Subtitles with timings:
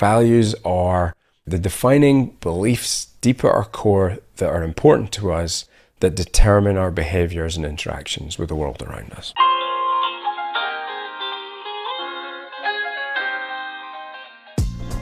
[0.00, 1.14] Values are
[1.46, 5.66] the defining beliefs deep at our core that are important to us
[5.98, 9.34] that determine our behaviors and interactions with the world around us.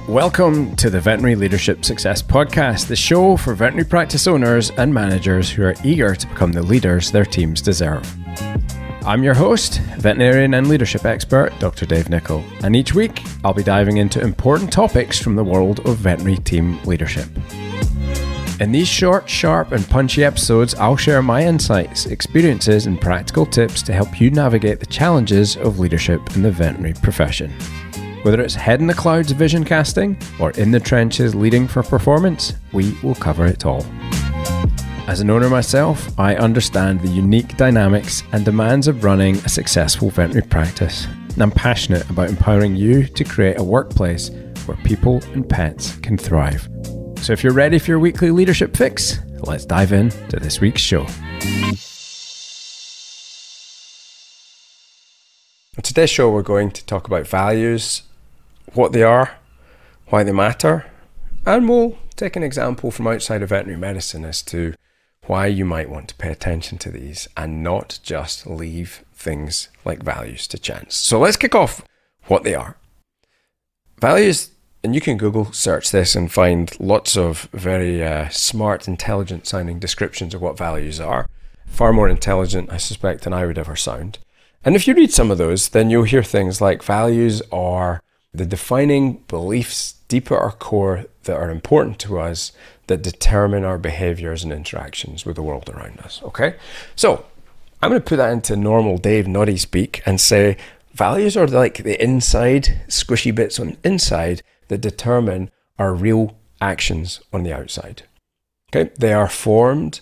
[0.08, 5.48] Welcome to the Veterinary Leadership Success Podcast, the show for veterinary practice owners and managers
[5.48, 8.02] who are eager to become the leaders their teams deserve.
[9.08, 11.86] I'm your host, veterinarian and leadership expert, Dr.
[11.86, 15.96] Dave Nicol, and each week I'll be diving into important topics from the world of
[15.96, 17.26] veterinary team leadership.
[18.60, 23.80] In these short, sharp, and punchy episodes, I'll share my insights, experiences, and practical tips
[23.84, 27.50] to help you navigate the challenges of leadership in the veterinary profession.
[28.24, 32.52] Whether it's head in the clouds vision casting or in the trenches leading for performance,
[32.74, 33.86] we will cover it all.
[35.08, 40.10] As an owner myself, I understand the unique dynamics and demands of running a successful
[40.10, 41.06] veterinary practice.
[41.32, 44.28] And I'm passionate about empowering you to create a workplace
[44.66, 46.68] where people and pets can thrive.
[47.22, 50.82] So if you're ready for your weekly leadership fix, let's dive in to this week's
[50.82, 51.06] show.
[55.78, 58.02] On today's show, we're going to talk about values,
[58.74, 59.38] what they are,
[60.08, 60.84] why they matter,
[61.46, 64.74] and we'll take an example from outside of veterinary medicine as to
[65.28, 70.02] why you might want to pay attention to these and not just leave things like
[70.02, 70.96] values to chance.
[70.96, 71.84] So let's kick off
[72.26, 72.76] what they are.
[74.00, 74.50] Values
[74.82, 79.78] and you can Google search this and find lots of very uh, smart, intelligent sounding
[79.78, 81.28] descriptions of what values are.
[81.66, 84.18] Far more intelligent, I suspect, than I would ever sound.
[84.64, 88.46] And if you read some of those, then you'll hear things like values are the
[88.46, 92.52] defining beliefs deep at our core that are important to us
[92.88, 96.20] that determine our behaviors and interactions with the world around us.
[96.24, 96.56] Okay?
[96.96, 97.24] So
[97.80, 100.56] I'm going to put that into normal Dave Noddy speak and say
[100.92, 107.20] values are like the inside, squishy bits on the inside that determine our real actions
[107.32, 108.02] on the outside.
[108.70, 110.00] Okay, they are formed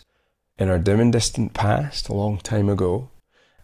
[0.58, 3.10] in our dim and distant past, a long time ago,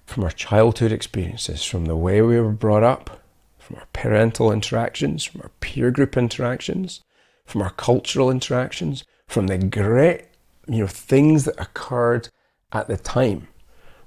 [0.04, 3.22] from our childhood experiences, from the way we were brought up,
[3.59, 7.00] from our parental interactions, from our peer group interactions,
[7.47, 10.26] from our cultural interactions, from the great
[10.69, 12.28] you know things that occurred
[12.72, 13.48] at the time.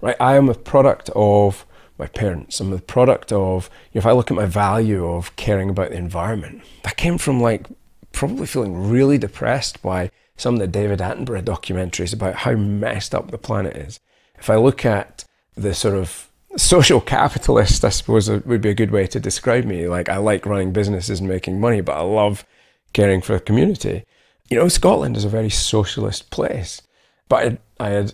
[0.01, 1.65] Right, I am a product of
[1.97, 2.59] my parents.
[2.59, 5.91] I'm the product of, you know, if I look at my value of caring about
[5.91, 7.67] the environment, that came from like
[8.11, 13.31] probably feeling really depressed by some of the David Attenborough documentaries about how messed up
[13.31, 13.99] the planet is.
[14.37, 15.23] If I look at
[15.55, 19.63] the sort of social capitalist, I suppose it would be a good way to describe
[19.63, 19.87] me.
[19.87, 22.45] Like I like running businesses and making money, but I love
[22.91, 24.03] caring for the community.
[24.49, 26.81] You know, Scotland is a very socialist place,
[27.27, 28.13] but I, I had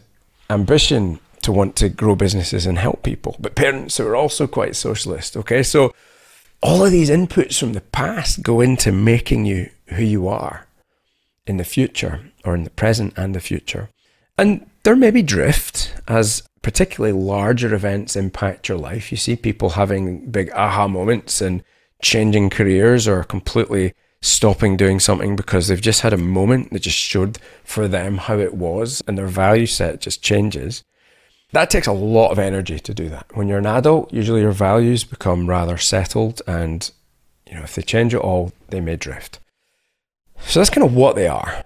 [0.50, 4.76] ambition to want to grow businesses and help people, but parents who are also quite
[4.76, 5.36] socialist.
[5.36, 5.94] Okay, so
[6.62, 10.68] all of these inputs from the past go into making you who you are
[11.48, 13.90] in the future or in the present and the future.
[14.38, 19.12] And there may be drift as particularly larger events impact your life.
[19.12, 21.64] You see people having big aha moments and
[22.02, 26.98] changing careers or completely stopping doing something because they've just had a moment that just
[26.98, 30.84] showed for them how it was and their value set just changes.
[31.52, 33.36] That takes a lot of energy to do that.
[33.36, 36.90] When you're an adult, usually your values become rather settled, and
[37.46, 39.40] you know if they change at all, they may drift.
[40.46, 41.66] So that's kind of what they are.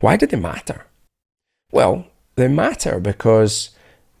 [0.00, 0.86] Why do they matter?
[1.70, 3.70] Well, they matter because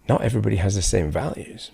[0.08, 1.70] not everybody has the same values.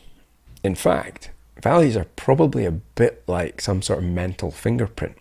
[0.64, 1.30] In fact,
[1.62, 5.16] values are probably a bit like some sort of mental fingerprint.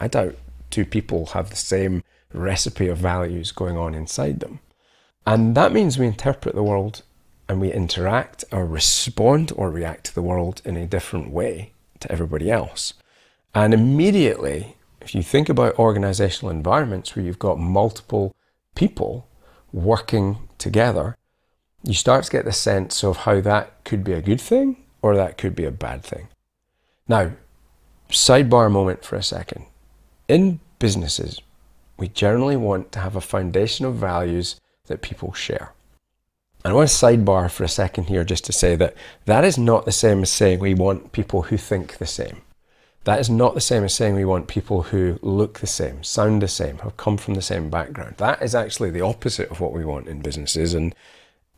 [0.00, 0.36] I doubt
[0.70, 2.02] two people have the same
[2.32, 4.60] recipe of values going on inside them.
[5.26, 7.02] And that means we interpret the world
[7.48, 12.10] and we interact or respond or react to the world in a different way to
[12.10, 12.94] everybody else.
[13.54, 18.34] And immediately, if you think about organizational environments where you've got multiple
[18.74, 19.28] people
[19.72, 21.16] working together,
[21.82, 25.16] you start to get the sense of how that could be a good thing or
[25.16, 26.28] that could be a bad thing.
[27.08, 27.32] Now,
[28.10, 29.66] sidebar moment for a second.
[30.30, 31.40] In businesses,
[31.98, 35.72] we generally want to have a foundation of values that people share.
[36.64, 38.94] I want to sidebar for a second here just to say that
[39.24, 42.42] that is not the same as saying we want people who think the same.
[43.02, 46.42] That is not the same as saying we want people who look the same, sound
[46.42, 48.14] the same, have come from the same background.
[48.18, 50.94] That is actually the opposite of what we want in businesses and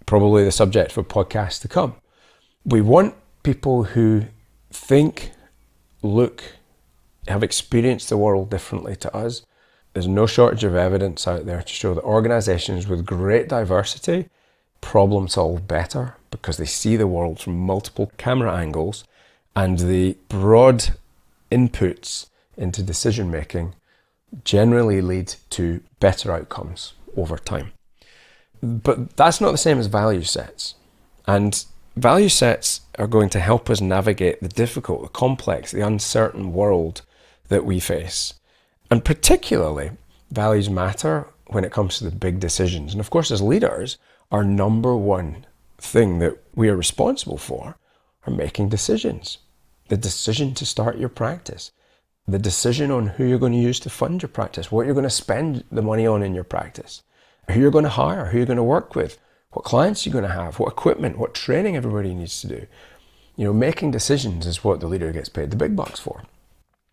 [0.07, 1.97] probably the subject for podcasts to come.
[2.65, 4.29] We want people who
[4.71, 5.33] think,
[6.01, 6.43] look,
[7.29, 9.45] have experienced the world differently to us.
[9.93, 14.29] There's no shortage of evidence out there to show that organizations with great diversity
[14.81, 19.05] problem solve better because they see the world from multiple camera angles
[19.55, 20.91] and the broad
[21.51, 22.27] inputs
[22.57, 23.75] into decision making
[24.45, 27.73] generally lead to better outcomes over time.
[28.63, 30.75] But that's not the same as value sets.
[31.27, 31.65] And
[31.97, 37.03] value sets are going to help us navigate the difficult, the complex, the uncertain world
[37.53, 38.35] that we face.
[38.91, 39.93] And particularly,
[40.31, 42.93] values matter when it comes to the big decisions.
[42.93, 43.99] And of course, as leaders,
[44.31, 45.47] our number one
[45.79, 47.77] thing that we are responsible for
[48.27, 49.39] are making decisions.
[49.89, 51.73] The decision to start your practice,
[52.27, 55.05] the decision on who you're going to use to fund your practice, what you're going
[55.05, 57.03] to spend the money on in your practice,
[57.51, 59.19] who you're going to hire, who you're going to work with,
[59.51, 62.67] what clients you're going to have, what equipment, what training everybody needs to do.
[63.37, 66.23] You know, making decisions is what the leader gets paid the big bucks for.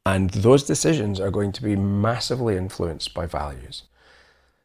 [0.10, 3.84] And those decisions are going to be massively influenced by values.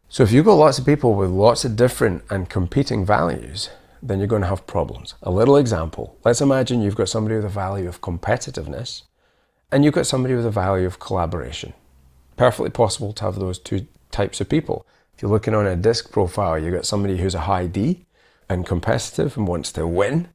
[0.08, 3.68] So if you've got lots of people with lots of different and competing values,
[4.02, 5.14] then you're going to have problems.
[5.22, 9.02] A little example let's imagine you've got somebody with a value of competitiveness
[9.70, 11.74] and you've got somebody with a value of collaboration.
[12.38, 14.86] Perfectly possible to have those two types of people.
[15.14, 18.06] If you're looking on a DISC profile, you've got somebody who's a high D
[18.48, 20.28] and competitive and wants to win.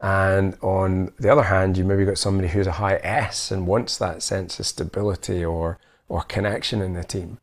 [0.00, 3.96] And on the other hand, you maybe got somebody who's a high S and wants
[3.98, 5.78] that sense of stability or,
[6.08, 7.38] or connection in the team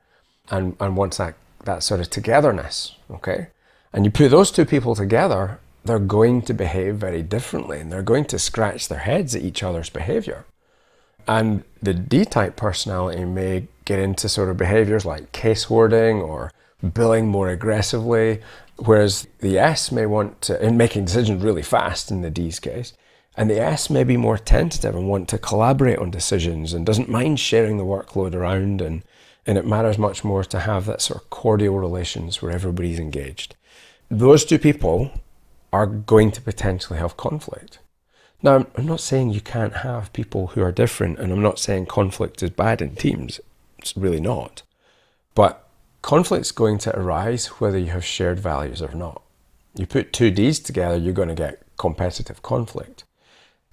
[0.51, 1.35] and, and wants that,
[1.65, 2.95] that sort of togetherness.
[3.09, 3.47] Okay.
[3.91, 8.03] And you put those two people together, they're going to behave very differently and they're
[8.03, 10.45] going to scratch their heads at each other's behavior.
[11.27, 16.51] And the D type personality may get into sort of behaviors like case hoarding or
[16.93, 18.41] billing more aggressively,
[18.77, 22.93] whereas the S may want to, in making decisions really fast in the D's case,
[23.35, 27.09] and the S may be more tentative and want to collaborate on decisions and doesn't
[27.09, 29.03] mind sharing the workload around and,
[29.45, 33.55] and it matters much more to have that sort of cordial relations where everybody's engaged.
[34.09, 35.11] Those two people
[35.71, 37.79] are going to potentially have conflict.
[38.43, 41.85] Now, I'm not saying you can't have people who are different, and I'm not saying
[41.87, 43.39] conflict is bad in teams.
[43.79, 44.61] It's really not.
[45.33, 45.62] But
[46.03, 49.23] conflict's going to arise whether you have shared values or not.
[49.73, 53.05] You put two Ds together, you're going to get competitive conflict.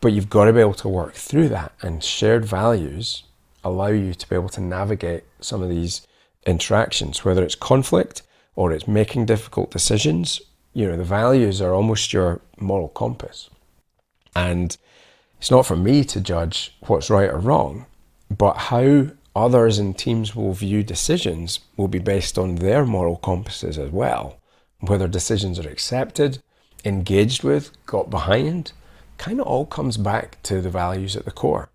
[0.01, 3.25] But you've got to be able to work through that, and shared values
[3.63, 6.07] allow you to be able to navigate some of these
[6.47, 8.23] interactions, whether it's conflict
[8.57, 10.41] or it's making difficult decisions.
[10.73, 13.51] You know, the values are almost your moral compass.
[14.35, 14.77] And
[15.39, 17.87] it's not for me to judge what's right or wrong,
[18.31, 19.09] but how
[19.45, 24.39] others and teams will view decisions will be based on their moral compasses as well.
[24.81, 26.43] Whether decisions are accepted,
[26.85, 28.73] engaged with, got behind,
[29.19, 31.69] kind of all comes back to the values at the core.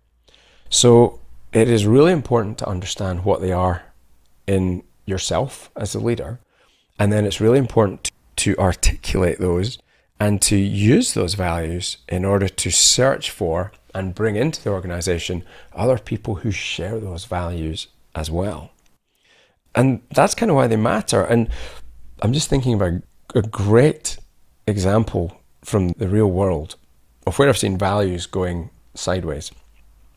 [0.68, 1.20] So
[1.52, 3.82] it is really important to understand what they are
[4.46, 6.40] in yourself as a leader.
[6.98, 9.78] And then it's really important to articulate those
[10.18, 15.44] and to use those values in order to search for and bring into the organization
[15.74, 18.70] other people who share those values as well.
[19.74, 21.22] And that's kind of why they matter.
[21.22, 21.48] And
[22.22, 23.02] I'm just thinking about
[23.34, 24.18] a great
[24.66, 26.76] example from the real world
[27.26, 29.50] of where I've seen values going sideways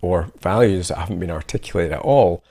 [0.01, 2.43] or values that haven't been articulated at all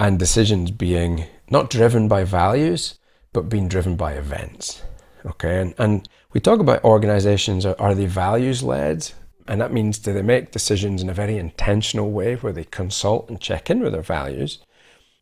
[0.00, 2.98] and decisions being not driven by values
[3.32, 4.82] but being driven by events.
[5.26, 9.10] Okay, and, and we talk about organizations, are they values led?
[9.48, 13.30] And that means do they make decisions in a very intentional way where they consult
[13.30, 14.58] and check in with their values?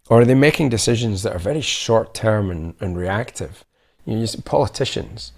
[0.08, 3.64] Or are they making decisions that are very short term and, and reactive?
[4.04, 5.32] You know, politicians,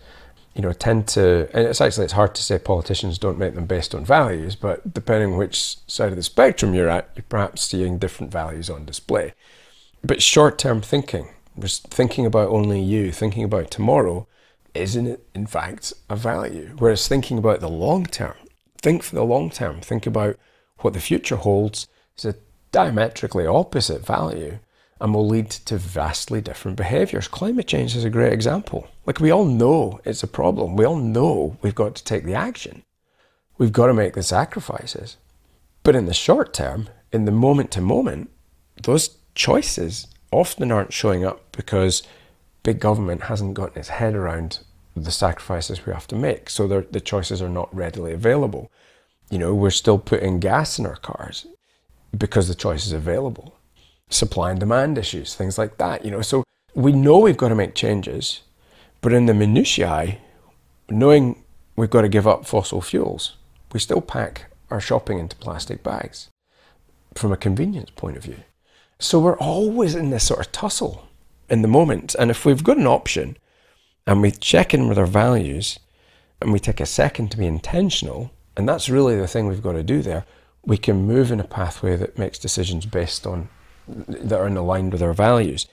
[0.54, 3.66] you know, tend to, and it's actually, it's hard to say politicians don't make them
[3.66, 7.62] based on values, but depending on which side of the spectrum you're at, you're perhaps
[7.62, 9.34] seeing different values on display.
[10.02, 14.26] But short term thinking, just thinking about only you, thinking about tomorrow,
[14.74, 16.74] isn't it in fact a value?
[16.78, 18.34] Whereas thinking about the long term,
[18.80, 20.36] think for the long term, think about
[20.78, 22.34] what the future holds is a
[22.72, 24.58] diametrically opposite value
[25.00, 27.28] and will lead to vastly different behaviors.
[27.28, 28.88] Climate change is a great example.
[29.06, 30.76] Like we all know it's a problem.
[30.76, 32.82] We all know we've got to take the action.
[33.58, 35.16] We've got to make the sacrifices.
[35.82, 38.30] But in the short term, in the moment to moment,
[38.82, 42.02] those choices often aren't showing up because
[42.62, 44.60] big government hasn't gotten its head around
[44.96, 46.50] the sacrifices we have to make.
[46.50, 48.70] So the choices are not readily available.
[49.30, 51.46] You know, we're still putting gas in our cars
[52.16, 53.54] because the choice is available.
[54.10, 56.04] Supply and demand issues, things like that.
[56.04, 58.40] You know, so we know we've got to make changes,
[59.00, 60.18] but in the minutiae,
[60.88, 61.42] knowing
[61.76, 63.36] we've got to give up fossil fuels,
[63.72, 66.28] we still pack our shopping into plastic bags
[67.14, 68.38] from a convenience point of view.
[68.98, 71.06] So we're always in this sort of tussle
[71.48, 72.16] in the moment.
[72.18, 73.36] And if we've got an option
[74.08, 75.78] and we check in with our values
[76.40, 79.72] and we take a second to be intentional, and that's really the thing we've got
[79.72, 80.24] to do there,
[80.64, 83.50] we can move in a pathway that makes decisions based on
[83.86, 85.66] that are in aligned with our values.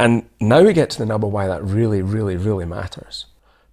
[0.00, 3.26] And now we get to the nub of why that really, really, really matters.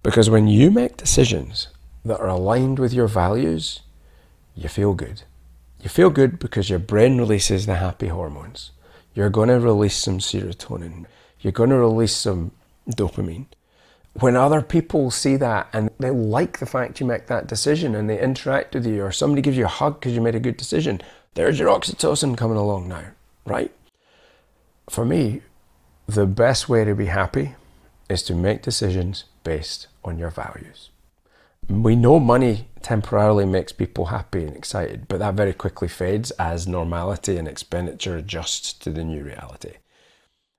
[0.04, 1.66] Because when you make decisions
[2.04, 3.80] that are aligned with your values,
[4.54, 5.22] you feel good.
[5.82, 8.70] You feel good because your brain releases the happy hormones.
[9.12, 11.06] You're going to release some serotonin.
[11.40, 12.52] You're going to release some
[12.88, 13.46] dopamine.
[14.14, 18.10] When other people see that and they like the fact you make that decision and
[18.10, 20.56] they interact with you, or somebody gives you a hug because you made a good
[20.56, 21.00] decision,
[21.34, 23.04] there's your oxytocin coming along now,
[23.44, 23.72] right?
[24.90, 25.42] For me,
[26.06, 27.54] the best way to be happy
[28.08, 30.90] is to make decisions based on your values.
[31.68, 36.66] We know money temporarily makes people happy and excited, but that very quickly fades as
[36.66, 39.74] normality and expenditure adjusts to the new reality.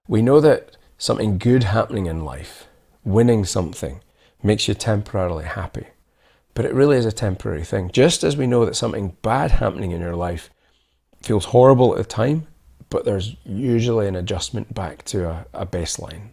[0.08, 2.68] We know that something good happening in life,
[3.04, 4.02] winning something,
[4.44, 5.88] makes you temporarily happy.
[6.54, 7.92] But it really is a temporary thing.
[7.92, 10.50] Just as we know that something bad happening in your life
[11.22, 12.48] feels horrible at the time,
[12.90, 16.30] but there's usually an adjustment back to a, a baseline.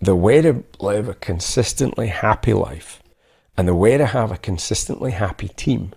[0.00, 3.02] The way to live a consistently happy life
[3.56, 5.92] and the way to have a consistently happy team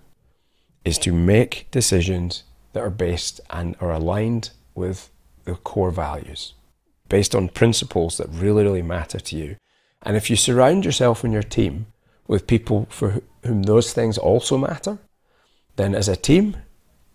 [0.83, 5.09] is to make decisions that are based and are aligned with
[5.45, 6.53] the core values,
[7.09, 9.55] based on principles that really, really matter to you.
[10.05, 11.87] And if you surround yourself and your team
[12.27, 14.99] with people for whom those things also matter,
[15.75, 16.57] then as a team,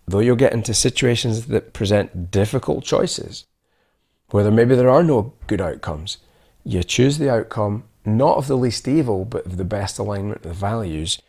[0.06, 3.46] though you'll get into situations that present difficult choices,
[4.30, 6.18] whether maybe there are no good outcomes,
[6.64, 10.42] you choose the outcome not of the least evil, but of the best alignment of
[10.42, 11.20] the values,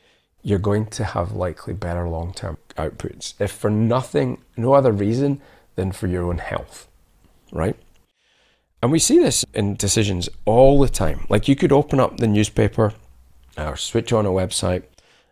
[0.41, 3.34] you're going to have likely better long term outputs.
[3.39, 5.41] If for nothing, no other reason
[5.75, 6.88] than for your own health,
[7.51, 7.75] right?
[8.81, 11.25] And we see this in decisions all the time.
[11.29, 12.93] Like you could open up the newspaper
[13.57, 14.83] or switch on a website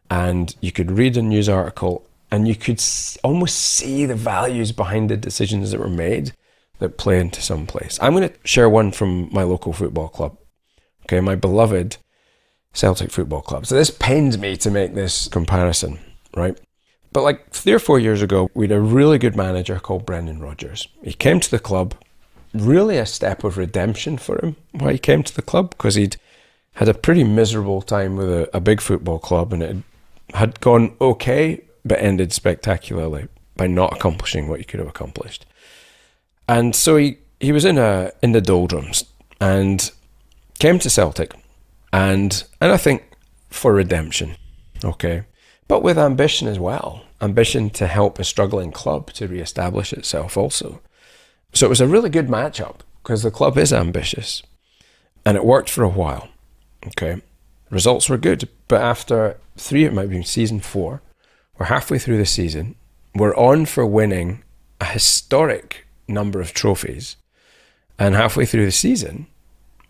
[0.10, 2.82] and you could read a news article and you could
[3.24, 6.34] almost see the values behind the decisions that were made
[6.78, 7.98] that play into some place.
[8.02, 10.38] I'm going to share one from my local football club
[11.10, 11.98] okay, my beloved
[12.72, 13.66] Celtic Football Club.
[13.66, 15.98] So this pains me to make this comparison,
[16.36, 16.60] right?
[17.12, 20.40] But like three or four years ago, we had a really good manager called Brendan
[20.40, 20.88] Rodgers.
[21.04, 21.96] He came to the club,
[22.54, 26.18] really a step of redemption for him why he came to the club, because he'd
[26.74, 29.78] had a pretty miserable time with a, a big football club and it
[30.34, 35.46] had gone okay, but ended spectacularly by not accomplishing what he could have accomplished.
[36.48, 39.06] And so he, he was in a in the doldrums
[39.40, 39.92] and
[40.60, 41.34] came to Celtic,
[41.94, 43.04] and and I think
[43.50, 44.36] for redemption,
[44.84, 45.24] okay,
[45.68, 50.82] but with ambition as well, ambition to help a struggling club to re-establish itself also.
[51.54, 54.44] So it was a really good matchup because the club is ambitious,
[55.26, 56.30] and it worked for a while.
[56.88, 57.22] Okay,
[57.70, 61.02] results were good, but after three, it might be season four,
[61.58, 62.76] we're halfway through the season.
[63.14, 64.44] We're on for winning
[64.80, 67.18] a historic number of trophies,
[67.98, 69.28] and halfway through the season,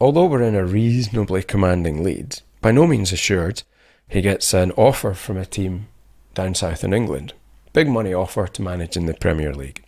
[0.02, 3.64] Although we're in a reasonably commanding lead, by no means assured,
[4.08, 5.88] he gets an offer from a team
[6.34, 7.34] down south in England.
[7.74, 9.84] Big money offer to manage in the Premier League.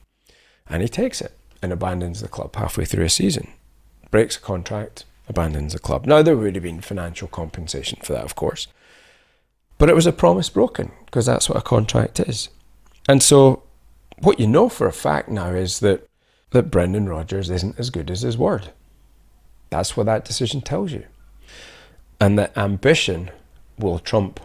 [0.68, 3.48] And he takes it and abandons the club halfway through a season.
[4.10, 6.06] Breaks a contract, abandons the club.
[6.06, 8.68] Now, there would have been financial compensation for that, of course.
[9.78, 12.50] But it was a promise broken, because that's what a contract is.
[13.08, 13.64] And so,
[14.20, 16.08] what you know for a fact now is that,
[16.52, 18.72] that Brendan Rodgers isn't as good as his word.
[19.70, 21.06] That's what that decision tells you.
[22.20, 23.32] And that ambition
[23.80, 24.40] will trump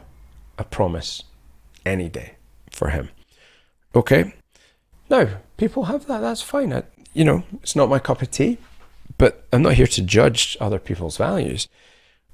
[0.58, 1.22] a promise
[1.84, 2.36] any day
[2.70, 3.10] for him.
[3.94, 4.34] Okay?
[5.10, 6.20] Now, people have that.
[6.20, 6.82] That's fine.
[7.16, 8.58] You know, it's not my cup of tea,
[9.16, 11.66] but I'm not here to judge other people's values.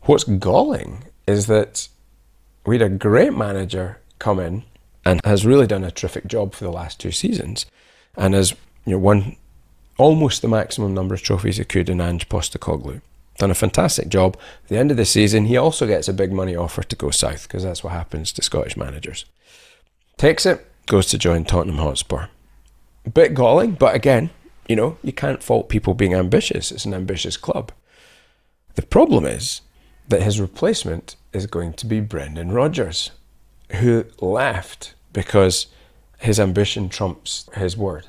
[0.03, 1.89] What's galling is that
[2.67, 4.65] we had a great manager come in
[5.05, 7.67] and has really done a terrific job for the last two seasons
[8.17, 8.53] and has
[8.85, 9.37] you know won
[9.99, 13.01] almost the maximum number of trophies he could in Ange Postecoglou.
[13.39, 14.37] Done a fantastic job.
[14.65, 17.11] At the end of the season, he also gets a big money offer to go
[17.11, 19.27] south because that's what happens to Scottish managers.
[20.17, 22.27] Takes it, goes to join Tottenham Hotspur.
[23.05, 24.31] A bit galling, but again,
[24.69, 26.71] you know, you can't fault people being ambitious.
[26.71, 27.73] It's an ambitious club.
[28.75, 29.61] The problem is
[30.09, 33.11] that his replacement is going to be Brendan Rodgers,
[33.77, 35.67] who left because
[36.19, 38.07] his ambition trumps his word.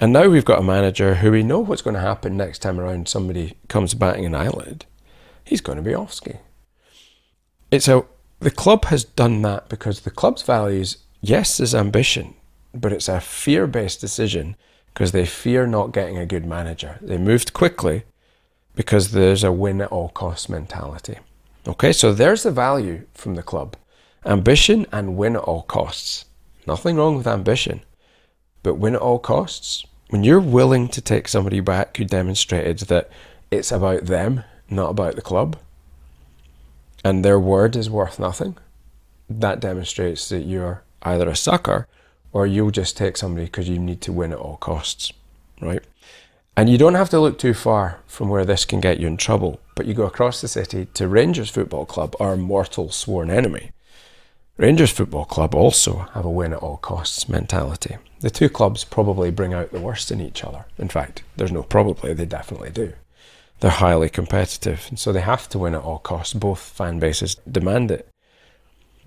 [0.00, 2.78] And now we've got a manager who we know what's going to happen next time
[2.78, 4.84] around somebody comes batting an eyelid.
[5.44, 6.34] He's going to be off ski.
[7.70, 8.04] It's a
[8.40, 12.34] the club has done that because the club's values, yes, is ambition,
[12.72, 14.56] but it's a fear-based decision
[14.98, 16.98] because they fear not getting a good manager.
[17.00, 18.02] They moved quickly
[18.74, 21.18] because there's a win at all costs mentality.
[21.68, 23.76] Okay, so there's the value from the club.
[24.26, 26.24] Ambition and win at all costs.
[26.66, 27.82] Nothing wrong with ambition.
[28.64, 33.08] But win at all costs, when you're willing to take somebody back who demonstrated that
[33.52, 35.56] it's about them, not about the club,
[37.04, 38.56] and their word is worth nothing,
[39.30, 41.86] that demonstrates that you're either a sucker
[42.32, 45.12] or you'll just take somebody because you need to win at all costs,
[45.60, 45.82] right?
[46.56, 49.16] And you don't have to look too far from where this can get you in
[49.16, 53.70] trouble, but you go across the city to Rangers Football Club, our mortal sworn enemy.
[54.56, 57.96] Rangers Football Club also have a win at all costs mentality.
[58.20, 60.64] The two clubs probably bring out the worst in each other.
[60.76, 62.92] In fact, there's no probably, they definitely do.
[63.60, 66.34] They're highly competitive, and so they have to win at all costs.
[66.34, 68.08] Both fan bases demand it.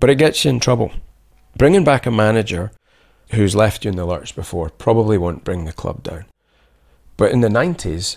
[0.00, 0.92] But it gets you in trouble.
[1.54, 2.72] Bringing back a manager
[3.32, 6.24] who's left you in the lurch before probably won't bring the club down.
[7.16, 8.16] But in the 90s,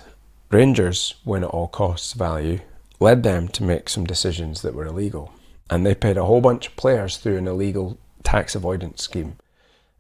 [0.52, 2.60] Rangers win at all costs value
[3.00, 5.34] led them to make some decisions that were illegal.
[5.70, 9.38] And they paid a whole bunch of players through an illegal tax avoidance scheme.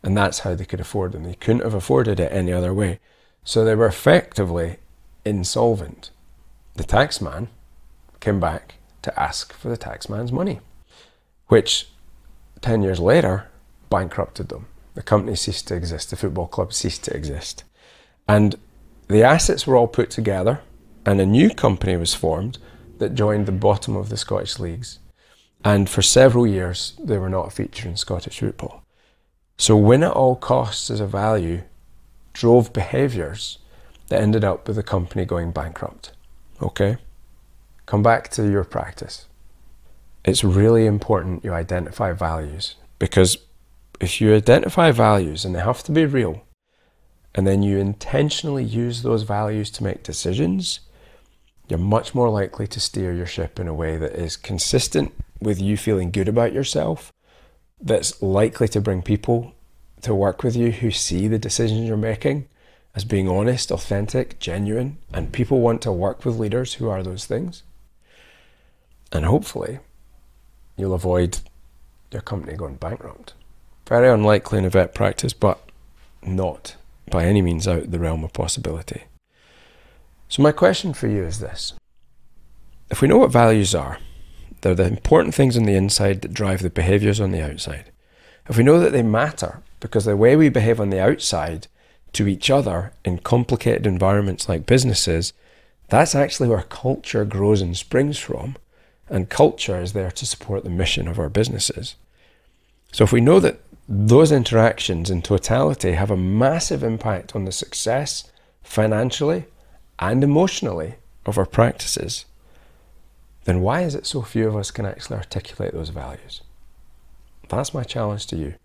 [0.03, 1.23] And that's how they could afford them.
[1.23, 2.99] They couldn't have afforded it any other way.
[3.43, 4.77] So they were effectively
[5.25, 6.11] insolvent.
[6.75, 7.47] The taxman
[8.19, 10.59] came back to ask for the taxman's money,
[11.47, 11.89] which
[12.61, 13.47] 10 years later
[13.89, 14.67] bankrupted them.
[14.95, 17.63] The company ceased to exist, the football club ceased to exist.
[18.27, 18.55] And
[19.07, 20.61] the assets were all put together,
[21.05, 22.57] and a new company was formed
[22.97, 24.99] that joined the bottom of the Scottish leagues.
[25.63, 28.83] And for several years, they were not a feature in Scottish football.
[29.57, 31.61] So, win at all costs as a value
[32.33, 33.59] drove behaviours
[34.09, 36.11] that ended up with the company going bankrupt.
[36.61, 36.97] Okay?
[37.85, 39.27] Come back to your practice.
[40.23, 43.37] It's really important you identify values because
[43.99, 46.43] if you identify values and they have to be real,
[47.33, 50.79] and then you intentionally use those values to make decisions,
[51.67, 55.61] you're much more likely to steer your ship in a way that is consistent with
[55.61, 57.11] you feeling good about yourself,
[57.81, 59.53] that's likely to bring people
[60.01, 62.47] to work with you who see the decisions you're making
[62.95, 67.25] as being honest, authentic, genuine, and people want to work with leaders who are those
[67.25, 67.63] things.
[69.11, 69.79] And hopefully,
[70.77, 71.39] you'll avoid
[72.11, 73.33] your company going bankrupt.
[73.87, 75.59] Very unlikely in a vet practice, but
[76.23, 76.75] not
[77.09, 79.03] by any means out the realm of possibility.
[80.27, 81.73] So, my question for you is this
[82.89, 83.99] If we know what values are,
[84.61, 87.91] they're the important things on the inside that drive the behaviors on the outside.
[88.49, 91.67] If we know that they matter because the way we behave on the outside
[92.13, 95.33] to each other in complicated environments like businesses,
[95.89, 98.55] that's actually where culture grows and springs from.
[99.09, 101.95] And culture is there to support the mission of our businesses.
[102.91, 107.51] So if we know that those interactions in totality have a massive impact on the
[107.51, 108.31] success
[108.63, 109.45] financially
[109.99, 110.95] and emotionally
[111.25, 112.25] of our practices,
[113.45, 116.41] then why is it so few of us can actually articulate those values?
[117.49, 118.55] That's my challenge to you.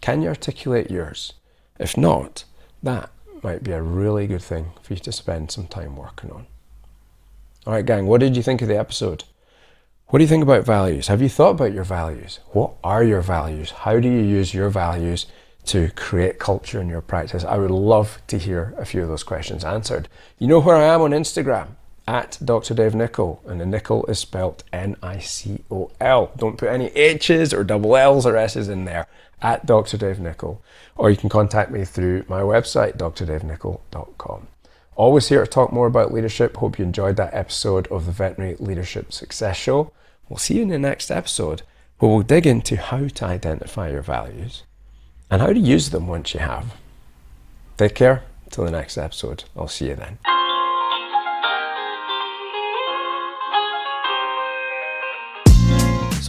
[0.00, 1.32] Can you articulate yours?
[1.78, 2.44] If not,
[2.82, 3.10] that
[3.42, 6.46] might be a really good thing for you to spend some time working on.
[7.66, 9.24] All right, gang, what did you think of the episode?
[10.10, 11.06] What do you think about values?
[11.06, 12.40] Have you thought about your values?
[12.48, 13.70] What are your values?
[13.70, 15.26] How do you use your values
[15.66, 17.44] to create culture in your practice?
[17.44, 20.08] I would love to hear a few of those questions answered.
[20.36, 21.76] You know where I am on Instagram
[22.08, 22.74] at Dr.
[22.74, 26.32] Dave Nicol, and the Nicol is spelt N I C O L.
[26.36, 29.06] Don't put any H's or double L's or S's in there.
[29.40, 29.96] At Dr.
[29.96, 30.60] Dave Nicol,
[30.96, 34.48] or you can contact me through my website, drdavenicol.com.
[34.96, 36.56] Always here to talk more about leadership.
[36.56, 39.92] Hope you enjoyed that episode of the Veterinary Leadership Success Show.
[40.30, 41.62] We'll see you in the next episode
[41.98, 44.62] where we'll dig into how to identify your values
[45.28, 46.74] and how to use them once you have.
[47.76, 48.22] Take care.
[48.48, 49.44] Till the next episode.
[49.56, 50.39] I'll see you then.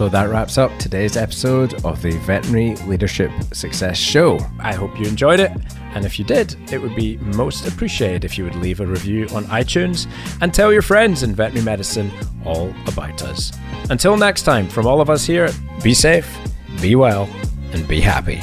[0.02, 4.40] So that wraps up today's episode of the Veterinary Leadership Success Show.
[4.58, 5.52] I hope you enjoyed it.
[5.94, 9.28] And if you did, it would be most appreciated if you would leave a review
[9.32, 10.08] on iTunes
[10.42, 12.10] and tell your friends in veterinary medicine
[12.46, 13.52] all about us.
[13.92, 15.52] Until next time, from all of us here,
[15.84, 16.36] be safe,
[16.82, 17.30] be well,
[17.72, 18.42] and be happy.